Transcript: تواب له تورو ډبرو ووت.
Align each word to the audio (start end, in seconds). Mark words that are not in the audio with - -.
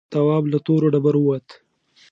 تواب 0.13 0.43
له 0.51 0.57
تورو 0.65 0.87
ډبرو 0.93 1.21
ووت. 1.23 1.47